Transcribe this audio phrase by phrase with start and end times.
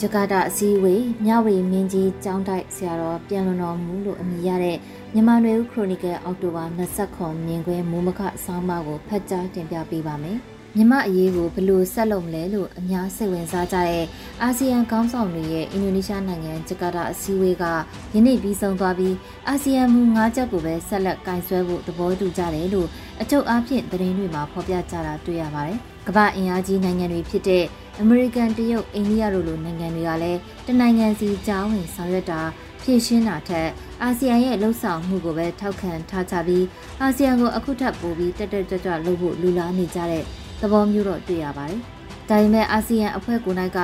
[0.00, 4.76] ဂျကာတာအစည်းအဝေးမြဝတီမင်းကြီးကျောင်းတိုက်ဆရာတော်ပြန်လွန်တော်မူလို့အမည်ရတဲ့
[5.12, 6.64] မြန်မာနွေဦးခရိုနီကယ်အောက်တိုဘာ
[7.06, 10.38] 29မြင်ကွဲမိုးမခဆောင်းပါးကိုဖတ်ကြားတင်ပြပေးပါမယ်။
[10.78, 14.04] မြမအရေးကိုဘယ်လိုဆက်လုပ်မလဲလို့အများစိတ်ဝင်စားကြတဲ့
[14.42, 17.64] အာဆီယံခေါင်းဆောင်တွေရဲ့အင်ဒိုနီးရှားနိုင်ငံဂျကာတာအစည်းအဝေးက
[18.14, 19.14] ယနေ့ပြီးဆုံးသွားပြီး
[19.48, 22.88] အာဆီယံမူ၅ချက်ကိုပဲဆက်လက်ကင်ဆယ်ဖို့သဘောတူကြတယ်လို့
[23.20, 25.78] အချုပ်အားဖြင့်သတင်းတွေမှာဖော်ပြကြတာတွေ့ရပါတယ်။
[26.08, 27.64] ကမ္ဘာအင်အားကြီးနိုင်ငံတွေဖြစ်တဲ့
[28.00, 32.40] အမေရိကန်တရုတ်အိန္ဒိယတို့လိုနိုင်ငံတွေကလည်းတနိုင်ငံစီကြားဝင်ဆောင်ရွက်တာ
[32.82, 33.68] ဖြည့်ရှင်းတာထက်
[34.02, 36.64] အာဆီယံရဲ့လှုပ်ဆောင်မှုကိုပဲထောက်ခံထားကြပြီး
[37.00, 40.24] အာဆီယံကိုအခုထပ်ပိုပြီးတက်တက်ကြွကြွလုပ်ဖို့လူလားနေကြတဲ့
[40.60, 41.80] သဘောမျိုးတော့တွေ့ရပါတယ်။
[42.28, 43.78] ဒါပေမဲ့အာဆီယံအဖွဲ့ကိုယ်၌က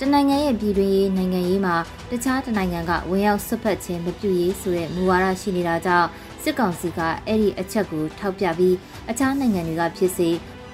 [0.00, 1.76] တနိုင်ငံရဲ့ပြည်တွင်းရေးနိုင်ငံရေးမှာ
[2.10, 6.08] တခြားတနိုင်ငံကဝင်ရောက်ဆွတ်ဖက်ခြင်းမပြုရေးဆိုတဲ့မူဝါဒရှိနေတာကြောင့်
[6.42, 8.76] စစ်ကောင်စီကအဲ့ဒီအချက်ကိုထောက်ပြပြီး
[9.10, 10.28] အခြားနိုင်ငံတွေကဖြစ်စေ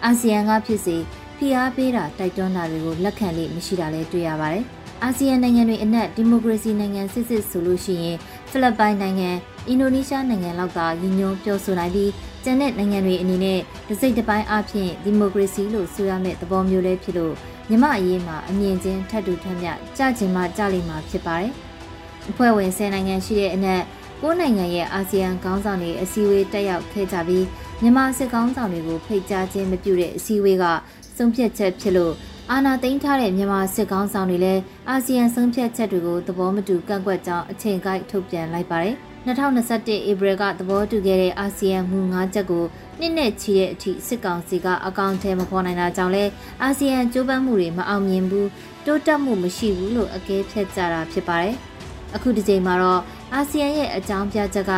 [0.04, 0.96] အာဆီယံကဖြစ်စေ
[1.36, 4.64] ဖိအားပေးတာတိုက်တွန်းတာတွေကိုလက်ခံလိမရှိတာလည်းတွေ့ရပါတယ်။
[5.06, 8.16] အာဆီယံနိုင်ငံတွေအနက်ဒီမိုကရေစီနိုင်ငံစစ်စစ်ဆိုလို့ရှိရင်
[8.50, 9.30] ဖိလစ်ပိုင်နိုင်ငံ
[9.68, 12.10] အင်ဒိုနီးရှားနိုင်ငံလောက်သာရည်ညွှန်းပြောဆိုနိုင်ပြီး
[12.44, 17.34] ကျန်တဲ့နိုင်ငံတွေအနေနဲ့တစိမ့်တစ်ပိုင်းအဖြစ်ဒီမိုကရေစီလို့ဆိုရမယ့်သဘောမျိုးလေးဖြစ်လို့
[17.68, 21.52] မြမအရေးမှာအမြင့်ချင်းထပ်တူထပ်မြကြချင်မှကြလိမ့်မှာဖြစ်ပါတယ်။
[22.30, 23.82] အဖွဲ့ဝင်10နိုင်ငံရှိတဲ့အနက်
[24.22, 27.46] 9နိုင်ငံရဲ့အာဆီယံခေါင်းဆောင်တွေအစည်းအဝေးတက်ရောက်ခဲ့ကြပြီး
[27.82, 30.64] မြန်မာစစ်ကောင်းဆောင်တွေကိုဖိတ်ကြားခြင်းမပြုတဲ့အစည်းအဝေးက
[31.16, 32.14] ဆုံးဖြတ်ချက်ဖြစ်လို့
[32.52, 38.94] အာဏာသိမ်းထားတဲ့မြန်မာစစ်ကောင်းဆောင်တွေလည်းအာဆီယံဆုံးဖြတ်ချက်တွေကိုသဘောမတူကန့်ကွက်ကြောင်းအချိန်ကိုက်ထုတ်ပြန်လိုက်ပါတယ်။
[39.26, 42.64] 2021ဧပြီကသဘောတူခဲ့တဲ့အာဆီယံမူ၅ချက်ကို
[43.00, 46.24] နှစ်နဲ့ချီတဲ့အထိစစ်ကောင်စီကအကောင့်ထဲမပေါ်နိုင်တာကြောင့်လဲ
[46.62, 48.48] အာဆီယံကြိုးပမ်းမှုတွေမအောင်မြင်ဘူး
[48.86, 51.54] တိုးတက်မှုမရှိဘူးလို့အကဲဖြတ်ကြတာဖြစ်ပါတယ်။
[52.14, 53.00] အခုဒီချိန်မှာတော့
[53.34, 54.72] အာဆီယံရဲ့အကြောင်းပြချက်က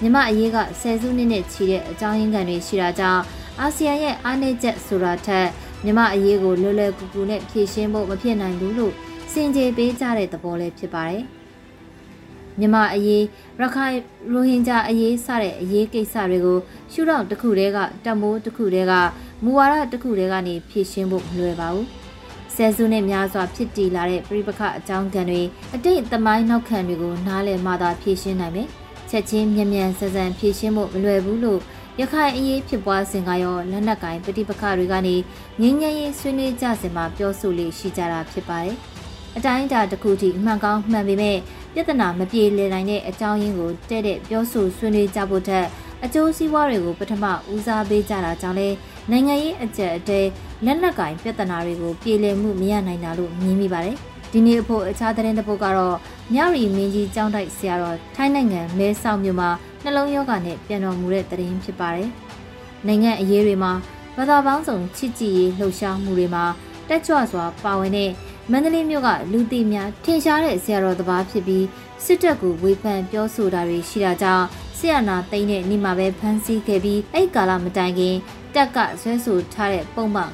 [0.00, 3.22] မြမအရေးကဆယ်စုနှစ်နဲ့ချီတဲ့အကြောင်းရင်းခံတွေရှိတာကြောင့်
[3.60, 5.48] အာဆီယံရဲ့အားနည်းချက်ဆိုတာထက်
[5.84, 8.92] မြမအရေးကိုလွယ်လွယ်ကူကူနဲ့ဖြေရှင်းဖို့မဖြစ်နိုင်ဘူးလို့
[9.32, 11.22] စင်ကြေပေးကြတဲ့သဘောလေးဖြစ်ပါတယ်။
[12.58, 13.24] မြမအရေး
[13.60, 13.96] ရခိုင်
[14.32, 16.58] ရိုဟင်ဂျာအရေးစတဲ့အရေးကိစ္စတွေကို
[16.92, 18.92] ရှုထောင့်တစ်ခုတည်းကတမိုးတစ်ခုတည်းက
[19.44, 21.86] မူဝါဒတစ်ခုတည်းကနေဖြေရှင်းဖို့မလွယ်ပါဘူး။
[22.54, 25.42] ဆယ်စုနှစ်များစွာဖြစ်တည်လာတဲ့ပြိပခအကြောင်းခံတွေ
[25.74, 28.68] အတိတ်သမိုင်းနောက်ခံတွေကိုနားလည်မှသာဖြေရှင်းနိုင်မယ်။
[29.10, 31.60] ချက်ချင်းမြန်မြန်ဆန်ဆန်ဖြေရှင်းဖို့မလွယ်ဘူးလို့
[32.00, 35.16] ရခိုင်အရေးဖြစ်ပွားစဉ်ကရောလက်နက်ကိုင်ပဋိပက္ခတွေကနေ
[35.60, 38.76] ငင်းငယ်ရေးဆွေးနွေးကြစဉ်မှာပြောဆိုလေးရှိကြတာဖြစ်ပါတယ်။
[39.36, 41.38] အတိုင်းအတာတစ်ခုထိအမှန်ကောင်းမှန်ပေမဲ့
[41.74, 45.66] ပြဿနာမပြေလည်နိုင်တဲ့အကြောင်းရင်းကိုတဲ့တဲ့ပြောဆိုဆွေးနွေးကြဖို့ထက်
[46.04, 48.68] အကျိုးစီးပွားတွေကိုပထမဦးစားပေးကြတာကြောင့်လဲ
[49.10, 50.20] နိုင်ငံရေးအကြက်အတဲ
[50.64, 53.96] လက်နက်ကင်ပြဿနာတွေကိုပြေလည်မှုမရနိုင်တာလို့မြင်မိပါတယ်။
[54.32, 55.96] ဒီနေ့အဖို့အခြားသတင်းတစ်ပုဒ်ကတော့
[56.34, 59.50] မြရီမင်းကြီးကျောင်းတိုက်ဆရာတော်ထိုင်းနိုင်ငံမဲဆောက်မြို့မှာ
[59.82, 62.08] နှလုံးရောဂါနဲ့ပြန်တော်မူတဲ့တရင်ဖြစ်ပါတယ်။
[62.86, 63.72] နိုင်ငံအရေးတွေမှာ
[64.16, 66.44] ဘာသာပေါင်းစုံချစ်ကြည်ရေးလှုပ်ရှားမှုတွေမှာ
[66.88, 68.10] တက်ကြွစွာပါဝင်တဲ့
[68.50, 71.66] မန္တလေးမြို့ကလူသိများထင်ရှားတဲ့ဆရာတော်တစ်ပါးဖြစ်ပြီး
[72.04, 74.46] စစ်တပ်ကိုဝေဖန်ပြောဆိုတာတွေရှိတာကြောင့်
[74.78, 78.16] ဆရာနာသိမ့်တဲ့နေ့မှာပဲဖမ်းဆီးခဲ့ပြီးအဲ့ကာလမတိုင်ခင်
[78.54, 80.30] တက်ကဆွဲဆိုထားတဲ့ပုံမှန်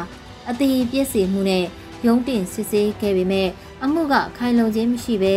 [0.00, 1.64] 900အသေးပြည့်စုံမှုနဲ့
[2.06, 3.48] ရုံးတင်စစ်ဆေးခဲ့ပေမဲ့
[3.84, 5.34] အမှုကခိုင်လုံခြင်းမရှိဘဲ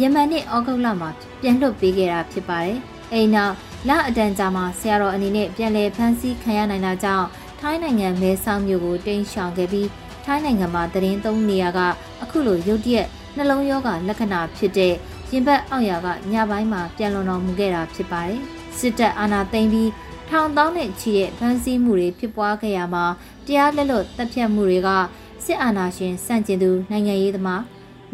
[0.00, 1.10] ယမန်နှစ်ဩဂုတ်လမှာ
[1.40, 2.78] ပြန်လွှတ်ပေးခဲ့တာဖြစ်ပါတယ်။
[3.12, 3.54] အိမ်နောက်
[3.88, 7.26] လအတန်ကြာမှာဆရာတော်အနေနဲ့ပြန်လည်ဖမ်းဆီးခံရနိုင်တာကြောင့်
[7.60, 9.88] ထိုင်းနိုင်ငံမဲဆောက်မြို့ကိုတိမ်းရှောင်ခဲ့ပြီး
[10.24, 11.80] ထိုင်းနိုင်ငံမှာတရင်သုံးနေရက
[12.22, 13.06] အခုလိုရုတ်တရက်
[13.36, 14.94] နှလုံးရောဂါလက္ခဏာဖြစ်တဲ့
[15.30, 18.40] ရင်ဘတ်အောက်ရာကညပိုင်းမှာပြန်လွန်တော်မူခဲ့တာဖြစ်ပါတယ်။
[18.78, 19.90] စစ်တပ်အာဏာသိမ်းပြီး
[20.28, 23.04] ထောင်တောင်းနဲ့ချီတဲ့ဖမ်းဆီးမှုတွေဖြစ်ပွားခဲ့ရမှာ
[23.46, 24.88] တရားလက်လွတ်တပ်ဖြတ်မှုတွေက
[25.44, 27.62] စစ်အာဏာရှင်စန့်ကျင်သူနိုင်ငံရေးသမား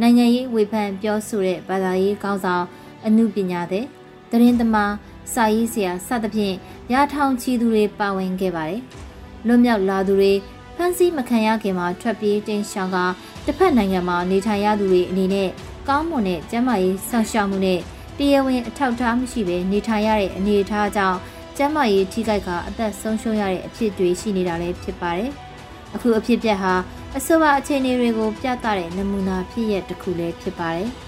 [0.01, 2.65] နိုင်ငံရေးဝေဖန်ပြောဆိုတဲ့ဘာသာရေးကောင်းဆောင်
[3.07, 3.85] အမှုပညာတဲ့
[4.31, 4.93] သတင်းသမား
[5.33, 6.55] စာရေးဆရာစသဖြင့်
[6.93, 8.83] ရာထောင်ချီသူတွေပါဝင်ခဲ့ပါတယ်။
[9.47, 10.33] လွတ်မြောက်လာသူတွေ
[10.77, 12.97] ဖမ်းဆီးမခံရခင်မှာထွက်ပြေးတင်ရှောင်က
[13.45, 15.49] တစ်ဖက်နိုင်ငံမှာနေထိုင်ရသူတွေအနေနဲ့
[15.89, 17.81] ကောင်းမွန်တဲ့ကျန်းမာရေးစောင့်ရှောက်မှုနဲ့
[18.19, 21.19] တရားဝင်အထောက်အထားမရှိဘဲနေထိုင်ရတဲ့အနေအထားကြောင့်
[21.57, 25.33] ကျန်းမာရေးထိခိုက်ကအသက်ဆုံးရှုံးရတဲ့အဖြစ်တွေရှိနေတာလည်းဖြစ်ပါတယ်။
[25.95, 26.73] အခုအဖြစ်ပြက်ဟာ
[27.17, 30.91] အဆိုပါအခြေအနေတွေကိုပြသတဲ့နမူနာဖြစ်ရတစ်ခုလည်းဖြစ်ပါတယ်။